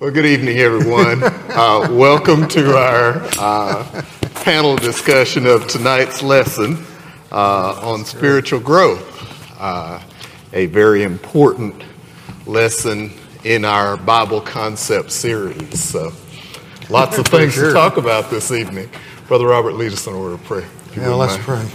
[0.00, 1.24] Well, good evening, everyone.
[1.58, 4.04] Uh, welcome to our uh,
[4.44, 6.78] panel discussion of tonight's lesson
[7.32, 9.58] uh, on spiritual growth.
[9.58, 10.00] Uh,
[10.52, 11.82] a very important
[12.46, 13.10] lesson
[13.42, 15.82] in our Bible concept series.
[15.82, 16.12] So,
[16.88, 17.68] lots of things sure.
[17.68, 18.88] to talk about this evening.
[19.26, 20.68] Brother Robert, lead us in order of prayer.
[20.96, 21.42] Yeah, let's mind.
[21.42, 21.68] pray.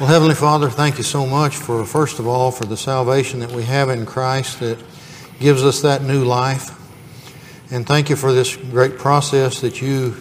[0.00, 3.50] Well, Heavenly Father, thank you so much for, first of all, for the salvation that
[3.50, 4.78] we have in Christ that
[5.42, 6.78] gives us that new life.
[7.72, 10.14] And thank you for this great process that you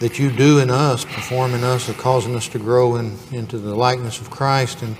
[0.00, 3.74] that you do in us, performing us, and causing us to grow in, into the
[3.74, 4.82] likeness of Christ.
[4.82, 4.96] And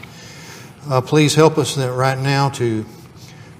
[0.88, 2.86] uh, please help us that right now to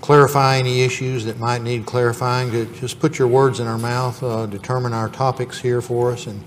[0.01, 2.51] clarify any issues that might need clarifying.
[2.53, 6.27] To just put your words in our mouth, uh, determine our topics here for us,
[6.27, 6.43] and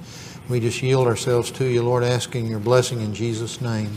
[0.49, 3.91] we just yield ourselves to you, Lord, asking your blessing in Jesus' name.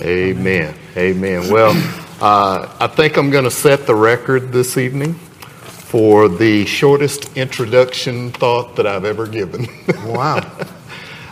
[0.00, 0.74] Amen.
[0.96, 1.52] Amen.
[1.52, 1.74] Well,
[2.20, 8.30] uh, I think I'm going to set the record this evening for the shortest introduction
[8.30, 9.66] thought that I've ever given.
[10.04, 10.38] Wow.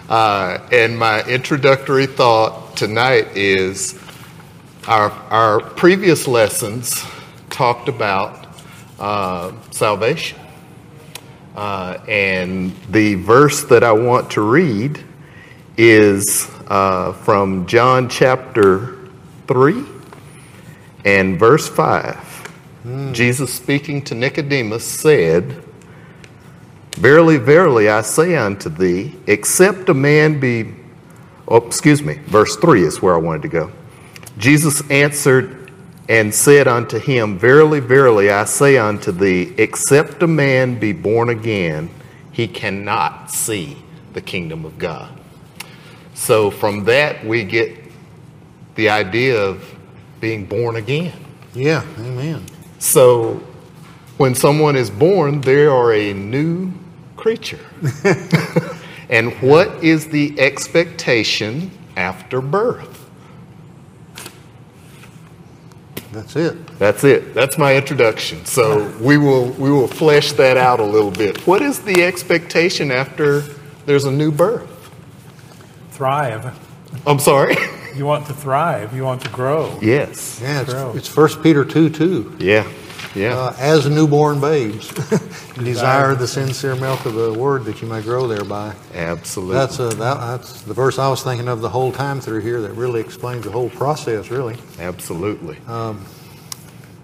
[0.09, 3.97] uh, and my introductory thought tonight is
[4.89, 7.05] our, our previous lessons
[7.49, 8.49] talked about
[8.99, 10.41] uh, salvation.
[11.55, 14.99] Uh, and the verse that I want to read
[15.77, 18.99] is uh, from John chapter
[19.47, 19.92] 3
[21.05, 22.43] and verse 5.
[23.13, 25.63] Jesus speaking to Nicodemus said,
[26.97, 30.75] Verily, verily, I say unto thee, except a man be,
[31.49, 33.73] oh, excuse me, verse 3 is where I wanted to go.
[34.39, 35.73] Jesus answered
[36.09, 41.31] and said unto him, Verily, verily, I say unto thee, except a man be born
[41.31, 41.89] again,
[42.33, 43.77] he cannot see
[44.13, 45.19] the kingdom of God.
[46.15, 47.79] So from that, we get
[48.75, 49.72] the idea of
[50.23, 51.13] being born again.
[51.55, 52.47] Yeah, amen.
[52.79, 53.43] So
[54.17, 56.73] when someone is born, they are a new
[57.17, 57.61] creature.
[59.11, 62.89] and what is the expectation after birth?
[66.13, 66.67] That's it.
[66.79, 67.35] That's it.
[67.35, 68.47] That's my introduction.
[68.47, 71.47] So we will we will flesh that out a little bit.
[71.47, 73.41] What is the expectation after
[73.85, 74.73] there's a new birth?
[76.03, 76.59] thrive.
[77.07, 77.57] I'm sorry.
[77.95, 78.95] You want to thrive.
[78.95, 79.79] You want to grow.
[79.83, 80.41] yes.
[80.43, 80.93] Yeah, it's, Grow.
[80.97, 82.37] it's 1 Peter 2 2.
[82.41, 82.71] Yeah.
[83.15, 83.37] Yeah.
[83.37, 84.89] Uh, as newborn babes,
[85.55, 88.75] desire the sincere milk of the word that you may grow thereby.
[88.95, 89.55] Absolutely.
[89.55, 92.63] That's, uh, that, that's the verse I was thinking of the whole time through here
[92.63, 94.57] that really explains the whole process, really.
[94.79, 95.59] Absolutely.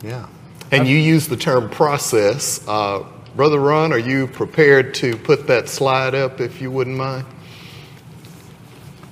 [0.03, 0.27] Yeah.
[0.71, 2.67] And you use the term process.
[2.67, 3.05] Uh,
[3.37, 7.27] Brother Ron, are you prepared to put that slide up if you wouldn't mind?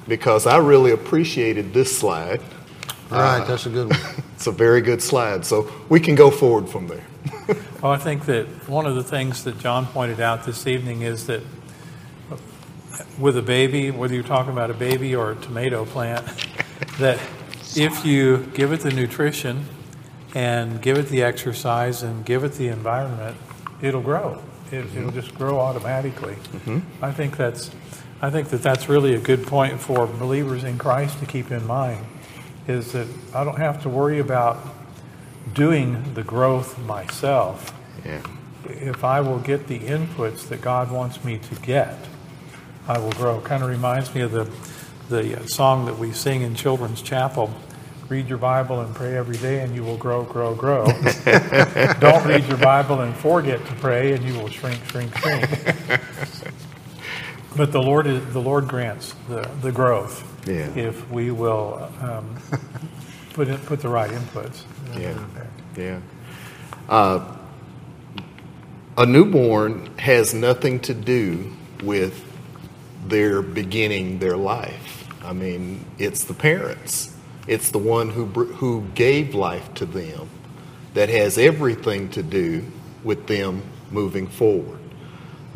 [0.09, 2.41] Because I really appreciated this slide.
[3.11, 3.99] All right, uh, that's a good one.
[4.37, 5.47] It's a very good slide.
[5.47, 7.05] So we can go forward from there.
[7.83, 11.27] Well, I think that one of the things that John pointed out this evening is
[11.27, 11.43] that
[13.19, 16.27] with a baby, whether you're talking about a baby or a tomato plant,
[16.99, 17.21] that
[17.77, 19.67] if you give it the nutrition
[20.35, 23.37] and give it the exercise and give it the environment,
[23.81, 24.43] it'll grow.
[24.71, 25.11] It, It'll mm-hmm.
[25.11, 26.35] just grow automatically.
[26.35, 27.05] Mm-hmm.
[27.05, 27.71] I think that's,
[28.23, 31.67] I think that that's really a good point for believers in Christ to keep in
[31.67, 32.05] mind,
[32.67, 34.59] is that I don't have to worry about
[35.55, 37.73] doing the growth myself
[38.05, 38.21] Yeah.
[38.65, 41.95] if I will get the inputs that God wants me to get,
[42.89, 43.41] I will grow.
[43.41, 44.51] Kind of reminds me of the
[45.09, 47.55] the song that we sing in children's chapel.
[48.09, 50.85] Read your Bible and pray every day, and you will grow, grow, grow.
[52.01, 55.49] Don't read your Bible and forget to pray, and you will shrink, shrink, shrink.
[57.57, 60.69] but the Lord is the Lord grants the, the growth Yeah.
[60.77, 62.37] if we will um,
[63.35, 64.63] put in, put the right inputs.
[64.99, 65.19] Yeah.
[65.77, 66.01] Yeah.
[66.89, 67.37] Uh,
[68.97, 71.53] a newborn has nothing to do
[71.83, 72.25] with
[73.07, 75.07] their beginning their life.
[75.25, 77.15] I mean, it's the parents.
[77.47, 80.29] It's the one who who gave life to them
[80.95, 82.65] that has everything to do
[83.05, 84.79] with them moving forward.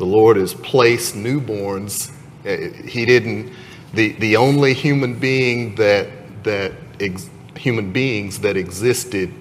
[0.01, 2.09] The Lord has placed newborns.
[2.43, 3.53] uh, He didn't.
[3.93, 6.07] The the only human being that
[6.43, 9.31] that ex, human beings that existed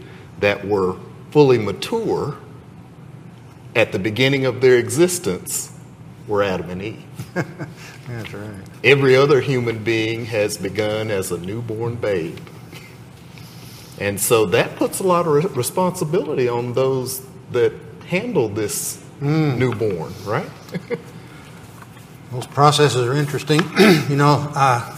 [0.41, 0.97] that were
[1.31, 2.37] fully mature
[3.75, 5.73] at the beginning of their existence
[6.29, 7.05] were Adam and Eve.
[8.07, 8.51] That's right.
[8.85, 12.39] Every other human being has begun as a newborn babe.
[13.99, 17.73] And so that puts a lot of responsibility on those that
[18.09, 20.49] handle this newborn, right?
[22.33, 23.61] Those processes are interesting.
[24.09, 24.97] you know, I,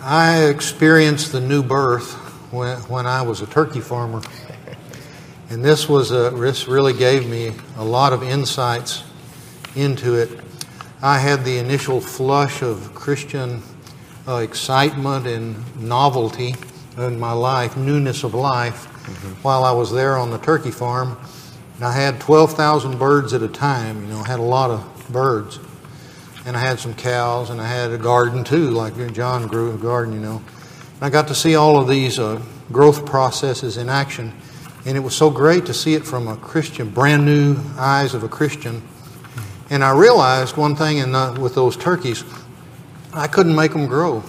[0.00, 2.12] I experienced the new birth
[2.52, 4.22] when, when I was a turkey farmer.
[5.50, 9.02] And this was a, this really gave me a lot of insights
[9.74, 10.28] into it.
[11.00, 13.62] I had the initial flush of Christian
[14.26, 16.54] uh, excitement and novelty
[16.98, 18.84] in my life, newness of life,
[19.42, 21.16] while I was there on the turkey farm.
[21.78, 25.60] And I had 12,000 birds at a time, you know, had a lot of birds.
[26.44, 29.78] And I had some cows, and I had a garden too, like John grew a
[29.78, 30.42] garden, you know.
[30.94, 32.42] And I got to see all of these uh,
[32.72, 34.32] growth processes in action.
[34.86, 38.24] And it was so great to see it from a Christian, brand new eyes of
[38.24, 38.82] a Christian.
[39.70, 42.24] And I realized one thing in the, with those turkeys,
[43.12, 44.24] I couldn't make them grow.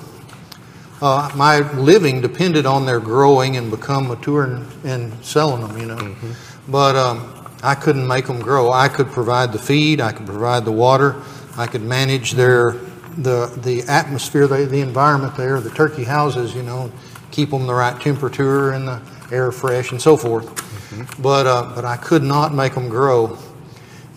[1.01, 5.87] Uh, my living depended on their growing and become mature and, and selling them, you
[5.87, 5.95] know.
[5.95, 6.71] Mm-hmm.
[6.71, 8.71] But um, I couldn't make them grow.
[8.71, 11.21] I could provide the feed, I could provide the water,
[11.57, 12.71] I could manage their
[13.17, 16.91] the the atmosphere, the, the environment there, the turkey houses, you know,
[17.31, 19.01] keep them the right temperature and the
[19.31, 20.45] air fresh and so forth.
[20.45, 21.21] Mm-hmm.
[21.21, 23.37] But uh, but I could not make them grow,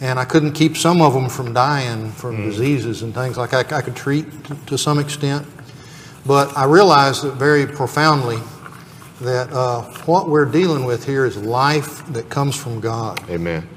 [0.00, 2.44] and I couldn't keep some of them from dying from mm.
[2.44, 5.46] diseases and things like I, I could treat to, to some extent.
[6.24, 8.38] But I realized that very profoundly
[9.22, 13.18] that uh, what we're dealing with here is life that comes from God.
[13.30, 13.68] Amen.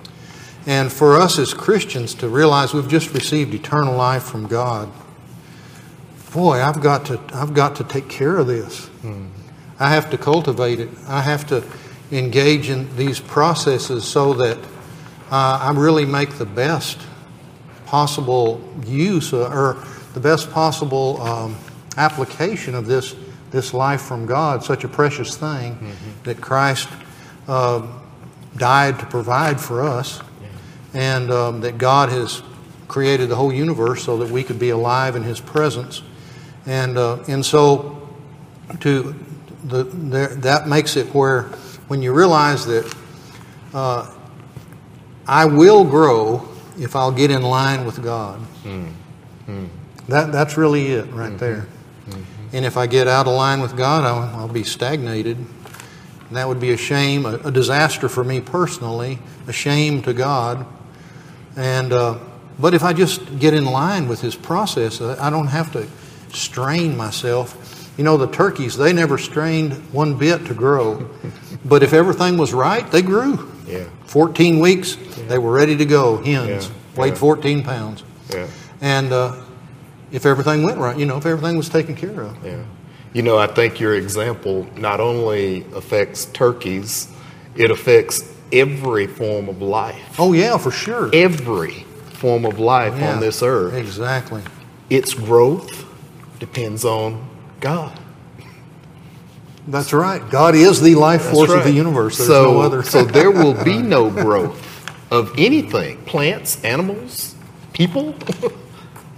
[0.65, 4.91] And for us as Christians to realize we've just received eternal life from God,
[6.33, 8.87] boy, I've got to, I've got to take care of this.
[8.87, 9.27] Hmm.
[9.79, 10.89] I have to cultivate it.
[11.07, 11.63] I have to
[12.11, 14.57] engage in these processes so that
[15.31, 16.99] uh, I really make the best
[17.85, 19.77] possible use uh, or
[20.13, 21.55] the best possible um,
[21.97, 23.15] application of this,
[23.51, 26.23] this life from God, such a precious thing mm-hmm.
[26.23, 26.89] that Christ
[27.47, 27.87] uh,
[28.57, 30.47] died to provide for us, yeah.
[30.93, 32.41] and um, that God has
[32.87, 36.01] created the whole universe so that we could be alive in His presence.
[36.65, 38.09] And, uh, and so
[38.79, 39.15] to
[39.63, 41.43] the, there, that makes it where
[41.87, 42.95] when you realize that
[43.73, 44.11] uh,
[45.27, 46.47] I will grow
[46.79, 48.39] if I'll get in line with God.
[48.63, 48.93] Mm.
[49.47, 49.69] Mm.
[50.07, 51.37] That, that's really it right mm-hmm.
[51.37, 51.67] there.
[52.09, 52.34] Mm-hmm.
[52.53, 55.37] And if I get out of line with God, I'll, I'll be stagnated.
[55.37, 60.13] And that would be a shame, a, a, disaster for me personally, a shame to
[60.13, 60.65] God.
[61.55, 62.19] And uh,
[62.59, 65.87] but if I just get in line with His process, I don't have to
[66.33, 67.93] strain myself.
[67.97, 71.09] You know, the turkeys, they never strained one bit to grow.
[71.65, 73.51] but if everything was right, they grew.
[73.67, 73.85] Yeah.
[74.05, 75.25] 14 weeks, yeah.
[75.27, 76.17] they were ready to go.
[76.17, 76.99] Hens yeah.
[76.99, 78.03] weighed 14 pounds.
[78.31, 78.47] Yeah.
[78.81, 79.44] And uh,
[80.15, 82.43] if everything went right, you know, if everything was taken care of.
[82.43, 82.63] Yeah.
[83.13, 87.11] You know, I think your example not only affects turkeys,
[87.55, 90.15] it affects every form of life.
[90.17, 91.09] Oh, yeah, for sure.
[91.13, 93.73] Every form of life yeah, on this earth.
[93.73, 94.41] Exactly.
[94.89, 95.85] Its growth
[96.39, 97.27] depends on
[97.59, 97.99] God.
[99.67, 100.21] That's right.
[100.29, 101.59] God is the life force right.
[101.59, 102.17] of the universe.
[102.17, 102.83] There's so, no other.
[102.83, 104.61] so there will be no growth
[105.11, 107.35] of anything plants, animals,
[107.73, 108.15] people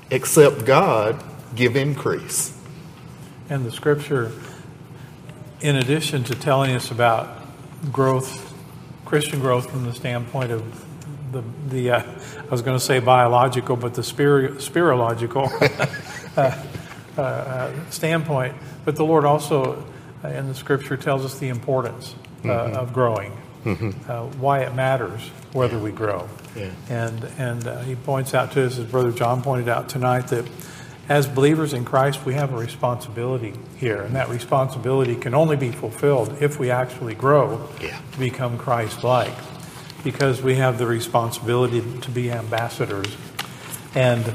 [0.09, 1.23] except God
[1.55, 2.57] give increase.
[3.49, 4.31] And the scripture,
[5.61, 7.41] in addition to telling us about
[7.91, 8.53] growth,
[9.05, 10.85] Christian growth from the standpoint of
[11.31, 12.03] the, the uh,
[12.39, 15.49] I was going to say biological, but the spiri- spirological
[16.37, 16.63] uh,
[17.17, 18.55] uh, uh, standpoint,
[18.85, 19.85] but the Lord also
[20.23, 22.75] uh, in the scripture tells us the importance uh, mm-hmm.
[22.75, 24.39] of growing, mm-hmm.
[24.39, 25.21] why it matters
[25.53, 26.27] whether we grow.
[26.57, 26.71] Yeah.
[26.89, 30.45] And, and uh, he points out to us, as Brother John pointed out tonight, that
[31.09, 34.01] as believers in Christ, we have a responsibility here.
[34.01, 37.99] And that responsibility can only be fulfilled if we actually grow yeah.
[38.11, 39.33] to become Christ like.
[40.03, 43.15] Because we have the responsibility to be ambassadors.
[43.95, 44.33] And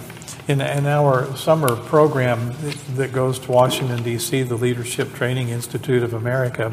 [0.49, 2.55] in, in our summer program
[2.97, 6.71] that goes to Washington, D.C., the Leadership Training Institute of America,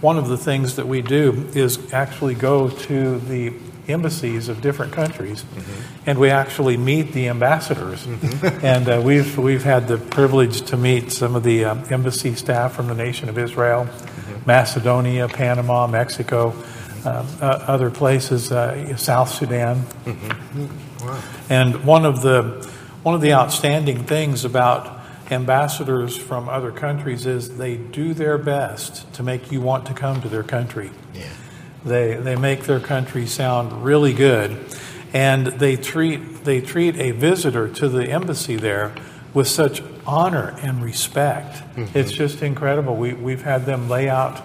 [0.00, 3.52] one of the things that we do is actually go to the
[3.92, 6.08] embassies of different countries, mm-hmm.
[6.08, 8.06] and we actually meet the ambassadors.
[8.06, 8.64] Mm-hmm.
[8.64, 12.74] and uh, we've we've had the privilege to meet some of the uh, embassy staff
[12.74, 14.46] from the nation of Israel, mm-hmm.
[14.46, 16.54] Macedonia, Panama, Mexico,
[17.04, 19.82] uh, uh other places, uh, South Sudan.
[20.04, 21.06] Mm-hmm.
[21.06, 21.22] Wow.
[21.48, 22.68] And one of the
[23.02, 29.12] one of the outstanding things about ambassadors from other countries is they do their best
[29.14, 30.90] to make you want to come to their country.
[31.14, 31.28] Yeah.
[31.84, 34.56] They, they make their country sound really good.
[35.12, 38.94] And they treat, they treat a visitor to the embassy there
[39.34, 41.56] with such honor and respect.
[41.74, 41.98] Mm-hmm.
[41.98, 42.96] It's just incredible.
[42.96, 44.40] We, we've had them lay out,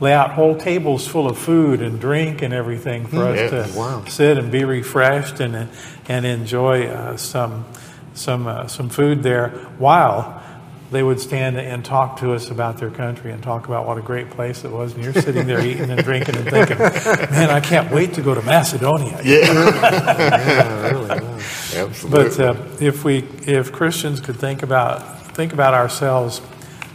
[0.00, 3.56] lay out whole tables full of food and drink and everything for mm-hmm.
[3.56, 4.04] us to wow.
[4.06, 5.68] sit and be refreshed and,
[6.08, 7.66] and enjoy uh, some,
[8.14, 10.42] some, uh, some food there while
[10.90, 14.02] they would stand and talk to us about their country and talk about what a
[14.02, 14.94] great place it was.
[14.94, 18.34] And you're sitting there eating and drinking and thinking, man, I can't wait to go
[18.34, 19.20] to Macedonia.
[19.24, 19.50] Yeah,
[20.90, 21.08] really.
[21.08, 21.40] yeah.
[21.74, 22.10] Absolutely.
[22.10, 26.40] But uh, if we, if Christians could think about think about ourselves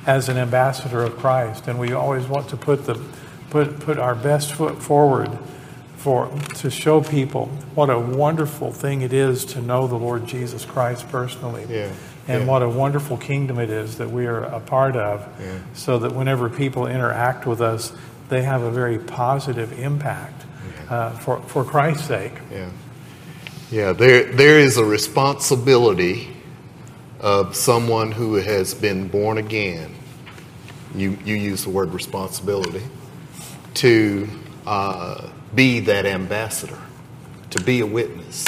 [0.08, 3.00] as an ambassador of Christ, and we always want to put the
[3.50, 5.38] put put our best foot forward
[5.96, 7.46] for to show people
[7.76, 11.66] what a wonderful thing it is to know the Lord Jesus Christ personally.
[11.70, 11.92] Yeah,
[12.28, 12.48] And yeah.
[12.48, 15.58] what a wonderful kingdom it is that we are a part of, Yeah.
[15.74, 17.94] so that whenever people interact with us,
[18.30, 20.46] they have a very positive impact
[20.90, 22.34] uh, for, for Christ's sake.
[22.52, 22.70] Yeah.
[23.72, 26.28] Yeah, there, there is a responsibility
[27.22, 29.96] of someone who has been born again.
[30.94, 32.84] You, you use the word responsibility
[33.76, 34.28] to
[34.68, 36.80] uh, be that ambassador,
[37.52, 38.46] to be a witness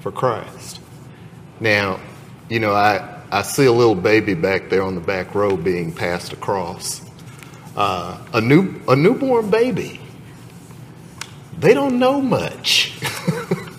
[0.00, 0.80] for Christ.
[1.60, 2.00] Now,
[2.48, 5.92] you know, I, I see a little baby back there on the back row being
[5.92, 7.02] passed across.
[7.76, 10.00] Uh, a new a newborn baby.
[11.58, 12.98] They don't know much.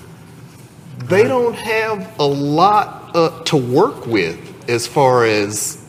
[0.99, 5.83] they don't have a lot uh, to work with as far as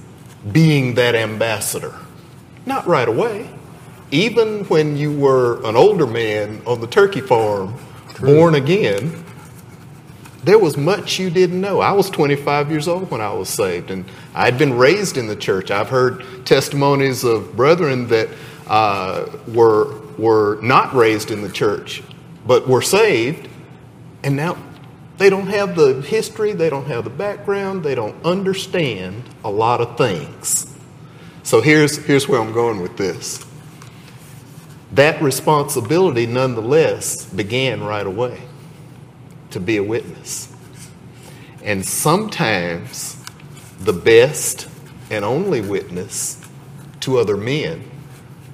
[0.53, 1.95] being that ambassador.
[2.67, 3.51] Not right away.
[4.11, 7.75] Even when you were an older man on the turkey farm,
[8.21, 9.25] born again,
[10.45, 11.81] there was much you didn't know.
[11.81, 14.05] I was 25 years old when I was saved, and
[14.35, 15.71] I'd been raised in the church.
[15.71, 18.29] I've heard testimonies of brethren that
[18.67, 22.03] uh, were were not raised in the church,
[22.47, 23.49] but were saved,
[24.23, 24.57] and now
[25.17, 29.81] they don't have the history, they don't have the background, they don't understand a lot
[29.81, 30.73] of things.
[31.43, 33.45] So here's here's where I'm going with this.
[34.93, 38.41] That responsibility, nonetheless, began right away
[39.51, 40.55] to be a witness.
[41.63, 43.23] And sometimes
[43.81, 44.69] the best
[45.11, 46.41] and only witness
[47.01, 47.89] to other men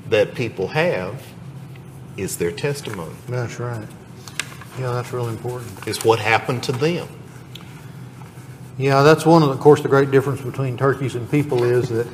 [0.09, 1.23] that people have
[2.17, 3.15] is their testimony.
[3.29, 3.87] That's right.
[4.79, 5.87] Yeah, that's really important.
[5.87, 7.09] It's what happened to them.
[8.77, 11.91] Yeah, that's one of, the, of course, the great difference between turkeys and people is
[11.91, 12.09] that,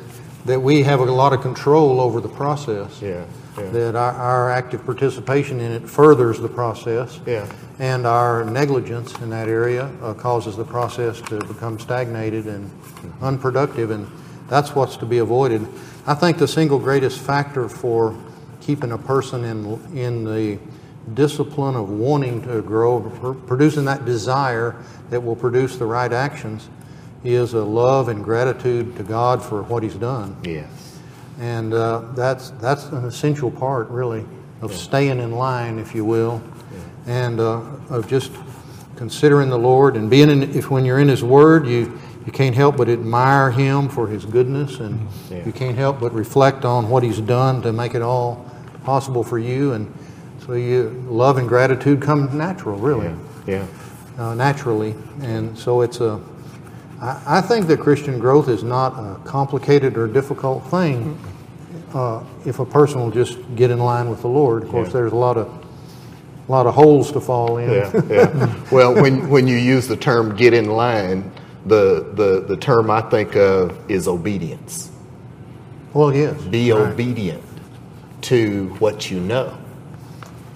[0.45, 3.01] that we have a lot of control over the process.
[3.03, 3.25] Yeah,
[3.59, 3.71] yeah.
[3.71, 7.21] That our, our active participation in it furthers the process.
[7.27, 7.51] Yeah.
[7.79, 12.71] And our negligence in that area uh, causes the process to become stagnated and
[13.23, 14.11] unproductive, and
[14.49, 15.67] that's what's to be avoided.
[16.07, 18.17] I think the single greatest factor for
[18.61, 20.59] keeping a person in, in the
[21.15, 23.01] discipline of wanting to grow,
[23.47, 24.77] producing that desire
[25.11, 26.69] that will produce the right actions,
[27.25, 30.37] is a love and gratitude to God for what He's done.
[30.45, 30.99] Yes.
[31.39, 34.25] And uh, that's, that's an essential part, really,
[34.61, 36.43] of staying in line, if you will,
[37.07, 38.31] and uh, of just
[38.97, 42.55] considering the Lord and being in, if when you're in His Word, you, you can't
[42.55, 45.45] help but admire Him for His goodness, and Yeah.
[45.47, 48.45] you can't help but reflect on what He's done to make it all
[48.85, 49.73] possible for you.
[49.73, 49.93] And
[50.45, 53.07] so you, love and gratitude come natural, really
[53.47, 53.67] Yeah.
[54.19, 54.23] Yeah.
[54.23, 54.95] uh, naturally.
[55.23, 56.21] And so it's a,
[57.01, 61.19] I, I think that Christian growth is not a complicated or difficult thing
[61.95, 64.63] uh, if a person will just get in line with the Lord.
[64.65, 64.93] Of course, Yeah.
[64.95, 65.47] there's a lot of,
[66.49, 67.71] a lot of holes to fall in.
[67.71, 68.55] Yeah, yeah.
[68.71, 71.31] Well, when, when you use the term get in line,
[71.67, 74.91] the, the, the term I think of is obedience.
[75.93, 76.41] well, yes.
[76.43, 76.93] Be Right.
[76.93, 77.43] obedient
[78.23, 79.57] to what you know.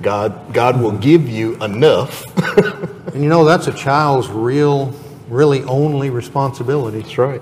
[0.02, 2.24] God, God will give you enough.
[3.14, 4.92] And you know, that's a child's real,
[5.28, 7.40] really only responsibility That's right.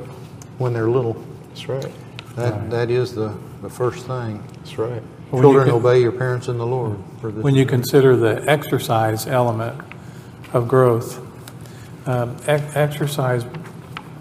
[0.59, 1.15] when they're little.
[1.49, 1.93] That's right.
[2.37, 4.43] That, that is the, the first thing.
[4.59, 5.03] That's right.
[5.31, 6.99] When you Children, can- obey your parents in the Lord.
[7.21, 9.81] For this When you consider the exercise element
[10.53, 11.21] of growth,
[12.07, 13.45] um, ex- exercise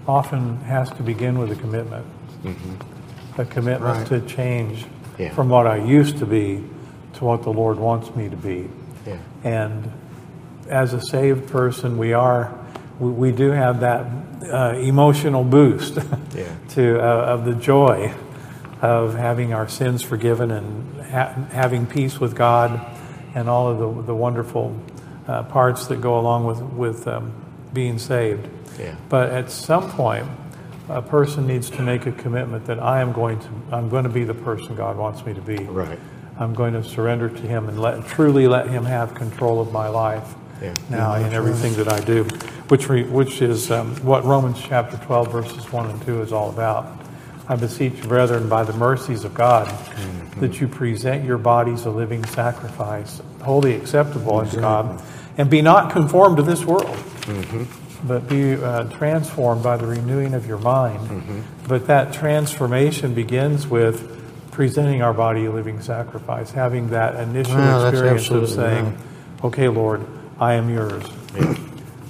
[0.08, 2.06] often has to begin with a commitment.
[3.38, 4.08] A commitment Right.
[4.08, 4.86] to change
[5.18, 5.30] Yeah.
[5.34, 6.64] from what I used to be
[7.14, 8.68] to what the Lord wants me to be.
[9.08, 9.18] Yeah.
[9.44, 9.92] And
[10.70, 12.54] as a saved person, we are,
[13.02, 14.06] we, we do have that
[14.50, 15.96] uh, emotional boost
[16.36, 16.46] Yeah.
[16.70, 18.14] to uh, of the joy
[18.82, 22.80] of having our sins forgiven and ha- having peace with God,
[23.36, 24.76] and all of the, the wonderful
[25.28, 27.34] uh, parts that go along with with um,
[27.74, 28.48] being saved.
[28.80, 28.96] Yeah.
[29.10, 30.26] But at some point,
[30.90, 34.10] a person needs to make a commitment that I am going to I'm going to
[34.10, 35.58] be the person God wants me to be.
[35.66, 36.00] Right.
[36.40, 39.90] I'm going to surrender to Him and let truly let Him have control of my
[39.90, 40.74] life Yeah.
[40.90, 42.24] now in everything that I do,
[42.72, 46.50] which re, which is um, what Romans chapter 12 verses 1 and 2 is all
[46.50, 46.88] about.
[47.50, 49.68] I beseech you, brethren, by the mercies of God,
[50.38, 55.04] that you present your bodies a living sacrifice, holy acceptable unto God,
[55.38, 56.98] and be not conformed to this world,
[58.06, 61.44] but be uh, transformed by the renewing of your mind.
[61.68, 67.90] But that transformation begins with presenting our body a living sacrifice, having that initial Wow,
[67.90, 68.98] experience of saying,
[69.44, 70.06] okay, Lord,
[70.40, 71.04] I am yours.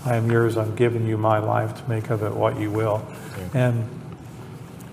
[0.06, 0.58] I am yours.
[0.58, 3.06] I'm giving you my life to make of it what you will.
[3.54, 3.88] And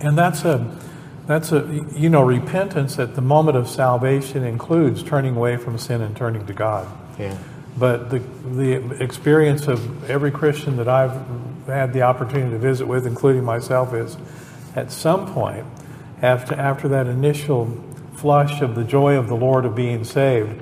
[0.00, 0.76] and that's a
[1.26, 6.00] that's a you know repentance at the moment of salvation includes turning away from sin
[6.00, 6.86] and turning to God.
[7.18, 7.36] Yeah.
[7.76, 11.16] But the the experience of every Christian that I've
[11.66, 14.16] had the opportunity to visit with, including myself, is
[14.74, 15.66] at some point
[16.22, 17.66] after after that initial
[18.14, 20.60] flush of the joy of the Lord of being saved,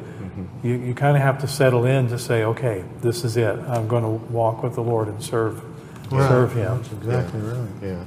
[0.66, 3.58] you, you kind of have to settle in to say, okay, this is it.
[3.58, 5.62] I'm going to walk with the Lord and serve
[6.10, 6.82] serve Him.
[6.82, 7.68] That's exactly right.
[7.82, 8.04] Yeah.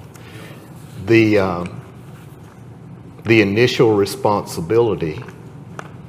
[1.06, 1.82] The, um,
[3.24, 5.24] the initial responsibility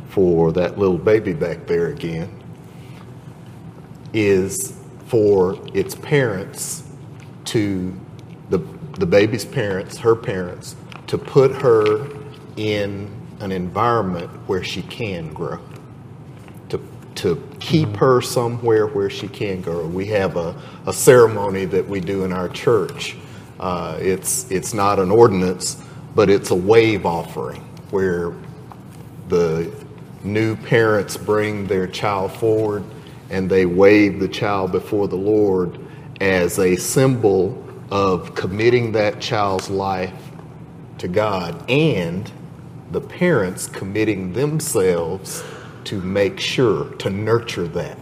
[0.08, 2.30] for that little baby back there again
[4.12, 4.76] is
[5.06, 6.82] for its parents
[7.46, 7.98] to,
[8.50, 8.58] the,
[8.98, 10.74] the baby's parents, her parents,
[11.06, 12.06] to put her
[12.56, 15.58] in an environment where she can grow
[17.60, 19.86] keep her somewhere where she can grow.
[19.86, 23.16] We have a, a ceremony that we do in our church.
[23.60, 25.80] Uh, it's, it's not an ordinance,
[26.14, 28.32] but it's a wave offering where
[29.28, 29.72] the
[30.24, 32.82] new parents bring their child forward
[33.28, 35.78] and they wave the child before the Lord
[36.20, 40.30] as a symbol of committing that child's life
[40.98, 42.30] to God and
[42.90, 45.42] the parents committing themselves
[45.84, 47.98] to make sure to nurture that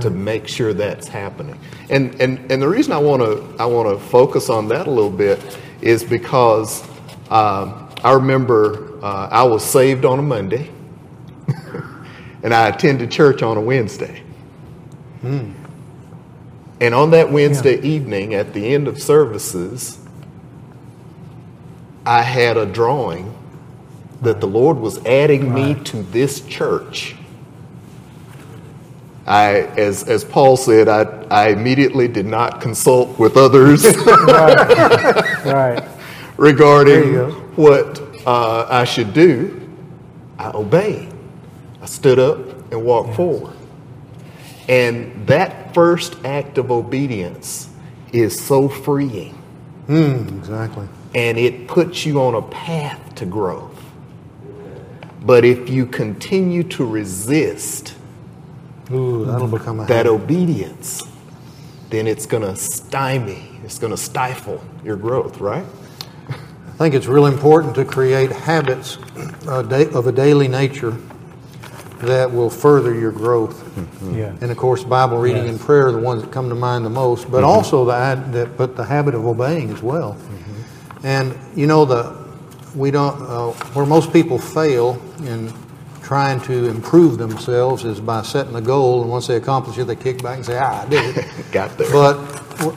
[0.00, 1.58] to make sure that's happening.
[1.90, 4.90] And and and the reason i want to i want to focus on that a
[4.90, 6.82] little bit is because
[7.30, 10.70] um, i remember uh, i was saved on a monday
[12.42, 14.22] and i attended church on a wednesday.
[16.80, 19.98] And on that wednesday evening at the end of services
[22.06, 23.34] i had a drawing
[24.24, 27.16] that the lord was adding me to this church
[29.26, 35.42] I, as, as Paul said, I, I immediately did not consult with others Right.
[35.44, 35.88] There
[36.36, 37.14] regarding
[37.56, 39.66] what uh, I should do.
[40.38, 41.10] I obeyed.
[41.80, 42.38] I stood up
[42.70, 43.54] and walked forward.
[44.68, 47.70] And that first act of obedience
[48.12, 49.40] is so freeing,
[49.88, 50.86] Mm, exactly.
[51.14, 53.73] and it puts you on a path to growth.
[55.24, 57.94] But if you continue to resist,
[58.92, 60.10] Ooh, that'll become a that habit.
[60.10, 61.02] obedience,
[61.90, 65.64] then it's going to stymie, it's going to stifle your growth, right?
[66.28, 68.98] I think it's real important to create habits
[69.46, 69.60] uh,
[69.94, 70.96] of a daily nature
[72.00, 73.62] that will further your growth.
[73.76, 74.18] Mm-hmm.
[74.18, 74.36] Yeah.
[74.40, 75.52] And of course, Bible reading Yes.
[75.52, 77.46] and prayer are the ones that come to mind the most, but mm-hmm.
[77.46, 77.92] also the,
[78.32, 80.14] that, but the habit of obeying as well.
[80.14, 81.06] Mm-hmm.
[81.06, 82.23] And you know, the
[82.74, 85.52] we don't uh, where most people fail in
[86.02, 89.96] trying to improve themselves is by setting a goal, and once they accomplish it, they
[89.96, 91.90] kick back and say, "Ah, I did it." Got there.
[91.90, 92.18] But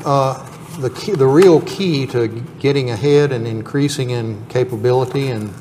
[0.05, 0.43] uh,
[0.79, 2.27] the key, the real key to
[2.59, 5.53] getting ahead and increasing in capability and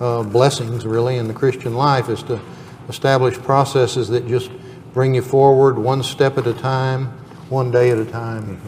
[0.00, 2.40] uh, blessings, really, in the Christian life, is to
[2.88, 4.50] establish processes that just
[4.92, 7.06] bring you forward one step at a time,
[7.48, 8.60] one day at a time.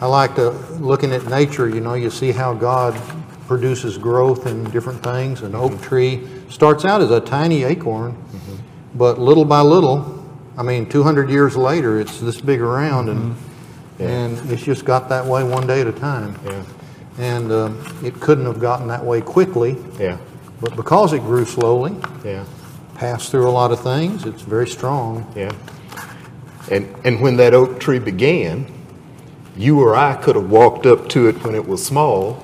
[0.00, 1.68] I like to looking at nature.
[1.68, 3.00] You know, you see how God
[3.46, 5.42] produces growth in different things.
[5.42, 5.82] An oak mm-hmm.
[5.82, 8.56] tree starts out as a tiny acorn, mm-hmm.
[8.94, 10.22] but little by little,
[10.56, 14.02] I mean, 200 years later, it's this big around, and mm-hmm.
[14.02, 16.38] and it's just got that way one day at a time.
[16.44, 16.64] Yeah.
[17.18, 20.16] And um, it couldn't have gotten that way quickly, Yeah,
[20.60, 22.44] but because it grew slowly, yeah,
[22.94, 25.30] passed through a lot of things, it's very strong.
[25.36, 25.52] yeah.
[26.70, 28.66] And and when that oak tree began,
[29.56, 32.42] you or I could have walked up to it when it was small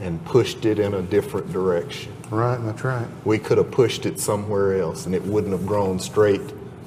[0.00, 2.12] and pushed it in a different direction.
[2.30, 3.06] Right, that's right.
[3.24, 6.40] We could have pushed it somewhere else and it wouldn't have grown straight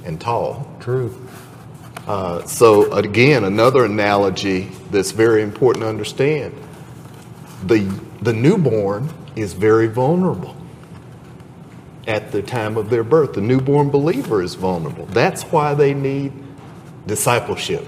[0.03, 0.67] and tall.
[0.79, 1.15] True.
[2.07, 6.53] Uh, so again, another analogy that's very important to understand.
[7.65, 7.79] The,
[8.21, 10.55] the newborn is very vulnerable
[12.07, 13.33] at the time of their birth.
[13.33, 15.05] The newborn believer is vulnerable.
[15.05, 16.33] That's why they need
[17.07, 17.85] discipleship.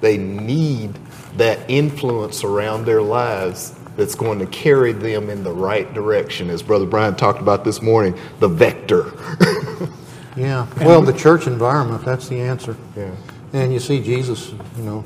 [0.00, 0.98] They need
[1.36, 6.50] that influence around their lives that's going to carry them in the right direction.
[6.50, 9.12] As Brother Brian talked about this morning, the vector.
[10.36, 10.66] Yeah.
[10.84, 12.76] Well, the church environment, that's the answer.
[12.96, 13.14] yeah.
[13.52, 15.04] And you see, Jesus, you know,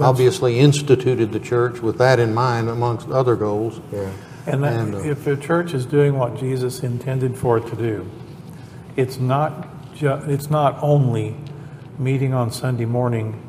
[0.00, 3.80] obviously instituted the church with that in mind, amongst other goals.
[3.92, 4.12] Yeah.
[4.46, 7.76] And, that, And, uh, if the church is doing what Jesus intended for it to
[7.76, 8.08] do,
[8.96, 11.36] it's not ju- it's not only
[11.98, 13.42] meeting on Sunday morning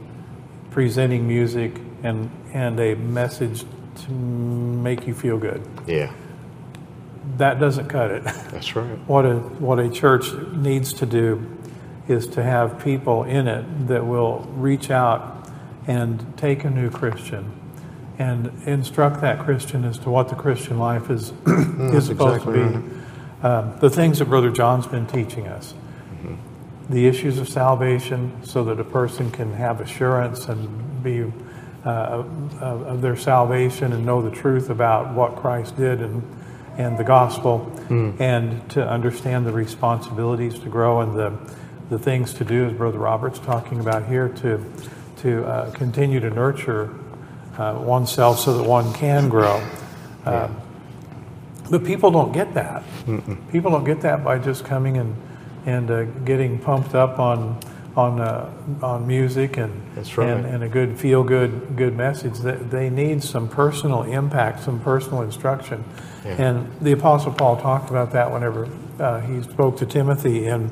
[0.72, 3.64] presenting music and, and a message
[3.96, 5.62] to make you feel good.
[5.88, 6.12] Yeah,
[7.38, 8.24] That doesn't cut it.
[8.24, 8.98] that's right.
[9.08, 11.46] What a, what a church needs to do
[12.08, 15.50] is to have people in it that will reach out
[15.88, 17.52] and take a new Christian
[18.20, 22.70] and instruct that Christian as to what the Christian life is, is supposed exactly to
[22.70, 22.76] be.
[22.78, 22.98] right.
[23.44, 25.74] Um, the things that Brother John's been teaching us.
[26.90, 31.32] The issues of salvation so that a person can have assurance and be
[31.86, 32.24] uh,
[32.60, 36.24] of, of their salvation and know the truth about what Christ did and,
[36.78, 37.72] and the gospel,
[38.20, 41.38] and to understand the responsibilities to grow and the,
[41.90, 44.64] the things to do, as Brother Robert's talking about here, to,
[45.18, 46.94] to uh, continue to nurture
[47.58, 49.62] uh, oneself so that one can grow.
[50.26, 50.50] Uh,
[51.70, 52.84] but people don't get that.
[53.52, 55.16] People don't get that by just coming and
[55.66, 57.60] and uh, getting pumped up on
[57.96, 58.50] on uh,
[58.82, 60.30] on music and That's right.
[60.30, 62.40] and, and a good feel good good message.
[62.40, 65.84] That they need some personal impact, some personal instruction.
[66.24, 66.42] Yeah.
[66.42, 70.72] And the Apostle Paul talked about that whenever uh, he spoke to Timothy in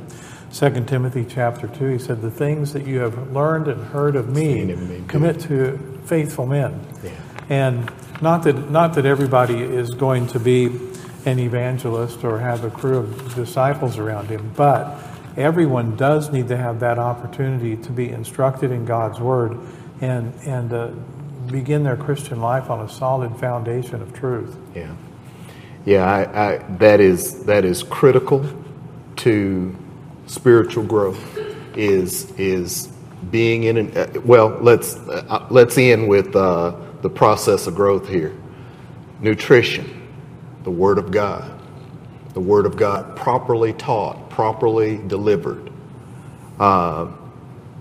[0.53, 1.87] 2 Timothy chapter 2.
[1.87, 5.77] He said, The things that you have learned and heard of me, me, commit to
[6.05, 6.79] faithful men.
[7.03, 7.11] Yeah.
[7.49, 10.65] And not that not that everybody is going to be
[11.25, 14.97] an evangelist or have a crew of disciples around him, but
[15.37, 19.57] everyone does need to have that opportunity to be instructed in God's word
[20.01, 20.87] and and uh,
[21.47, 24.55] begin their Christian life on a solid foundation of truth.
[24.75, 24.95] Yeah,
[25.85, 26.03] yeah.
[26.05, 28.45] I, I, that is that is critical
[29.17, 29.75] to
[30.27, 31.37] spiritual growth.
[31.75, 32.87] Is is
[33.31, 34.49] being in an uh, well.
[34.61, 38.35] Let's uh, let's end with uh, the process of growth here.
[39.21, 40.07] Nutrition,
[40.63, 41.58] the Word of God,
[42.39, 45.69] the Word of God properly taught, properly delivered.
[46.57, 47.11] Uh,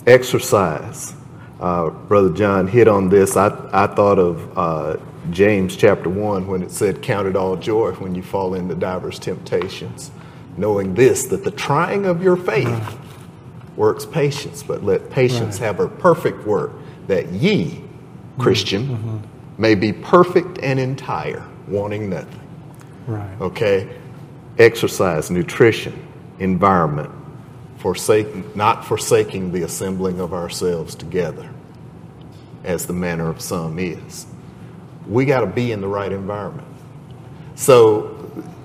[0.05, 1.15] exercise.
[1.61, 3.37] Uh, Brother John hit on this.
[3.37, 4.97] I, I thought of uh,
[5.31, 9.21] James chapter 1 when it said, Count it all joy when you fall into divers
[9.21, 10.11] temptations,
[10.57, 12.99] knowing this, that the trying of your faith
[13.77, 16.73] works patience, but let patience have her perfect work,
[17.07, 17.81] that ye,
[18.41, 19.23] Christian,
[19.57, 22.41] may be perfect and entire, wanting nothing.
[23.07, 23.41] Right.
[23.41, 23.89] Okay?
[24.59, 26.07] Exercise, nutrition,
[26.41, 27.11] environment,
[27.79, 31.49] forsake, not forsaking the assembling of ourselves together,
[32.65, 34.27] as the manner of some is.
[35.07, 36.67] We got to be in the right environment.
[37.55, 38.15] So,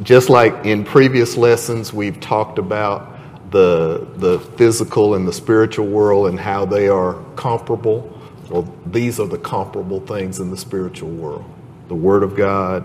[0.01, 3.13] just like in previous lessons, we've talked about
[3.51, 8.19] the, the physical and the spiritual world and how they are comparable.
[8.49, 11.45] Well, these are the comparable things in the spiritual world
[11.88, 12.84] the Word of God,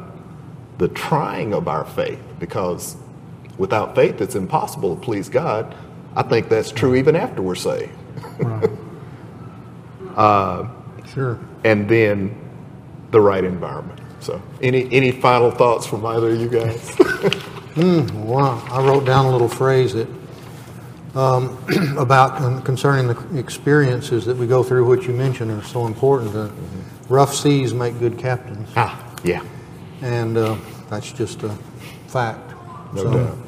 [0.79, 2.97] the trying of our faith, because
[3.59, 5.75] without faith, it's impossible to please God.
[6.17, 7.93] I think that's true even after we're saved.
[8.39, 8.71] Right.
[11.15, 11.39] Sure.
[11.65, 12.35] And then
[13.11, 14.01] the right environment.
[14.21, 16.97] So, any any final thoughts from either of you guys?
[17.79, 20.09] Well, I wrote down a little phrase that
[21.15, 21.57] um,
[21.97, 26.35] about con- concerning the experiences that we go through, which you mentioned are so important.
[26.35, 26.49] Uh,
[27.09, 29.43] rough seas make good captains, ah, yeah,
[30.03, 30.57] and uh,
[30.91, 31.51] that's just a
[32.09, 32.53] fact.
[32.95, 33.39] no So, doubt,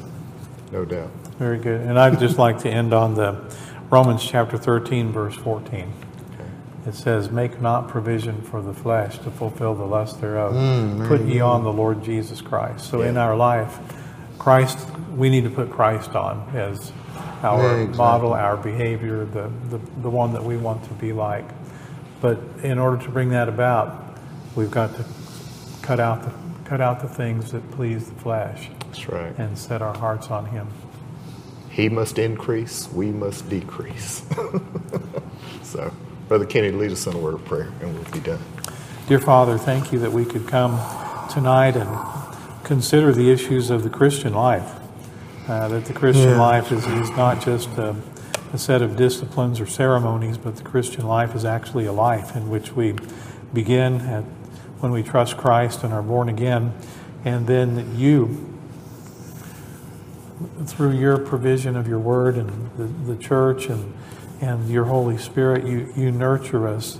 [0.71, 1.09] no doubt.
[1.39, 1.81] Very good.
[1.81, 3.39] And I'd just like to end on the
[3.89, 5.91] Romans chapter 13, verse 14.
[6.87, 10.53] It says, Make not provision for the flesh to fulfill the lust thereof.
[11.07, 12.89] put ye on the Lord Jesus Christ.
[12.89, 13.25] So in Yeah.
[13.25, 13.77] our life,
[14.39, 14.79] Christ,
[15.15, 16.91] we need to put Christ on as
[17.43, 17.97] our Yeah, exactly.
[17.97, 21.45] model, our behavior, the, the, the one that we want to be like.
[22.19, 24.17] But in order to bring that about,
[24.55, 25.05] we've got to
[25.83, 26.31] cut out the,
[26.71, 29.37] cut out the things that please the flesh That's right.
[29.37, 30.69] and set our hearts on Him.
[31.69, 34.23] He must increase, we must decrease.
[35.63, 35.93] so,
[36.29, 38.39] Brother Kenny, lead us in a word of prayer, and we'll be done.
[39.09, 40.79] Dear Father, thank you that we could come
[41.29, 41.89] tonight and
[42.63, 44.71] consider the issues of the Christian life.
[45.49, 46.39] Uh, that the Christian Yeah.
[46.39, 47.97] life is, is not just a,
[48.53, 52.49] a set of disciplines or ceremonies, but the Christian life is actually a life in
[52.49, 52.95] which we
[53.53, 54.23] begin at,
[54.81, 56.73] when we trust Christ and are born again,
[57.23, 58.49] and then you,
[60.65, 63.93] through your provision of your word and the, the church and,
[64.41, 66.99] and your Holy Spirit, you, you nurture us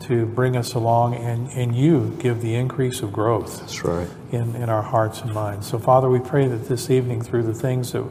[0.00, 4.08] to bring us along and, and you give the increase of growth That's right.
[4.32, 5.68] in, in our hearts and minds.
[5.68, 8.04] So, Father, we pray that this evening, through the things that,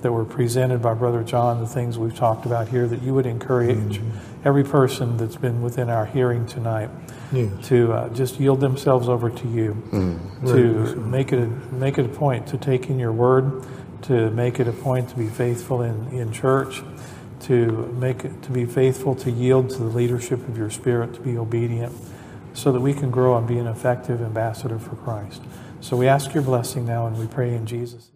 [0.00, 3.26] that were presented by Brother John, the things we've talked about here, that you would
[3.26, 4.48] encourage mm-hmm.
[4.48, 6.88] every person that's been within our hearing tonight
[7.32, 7.68] Yes.
[7.68, 9.82] to uh, just yield themselves over to you,
[10.46, 13.64] to make it a, make it a point to take in your word,
[14.02, 16.82] to make it a point to be faithful in, in church,
[17.40, 21.20] to make it, to be faithful, to yield to the leadership of your Spirit, to
[21.20, 21.92] be obedient,
[22.54, 25.42] so that we can grow and be an effective ambassador for Christ.
[25.80, 28.15] So we ask your blessing now, and we pray in Jesus' name.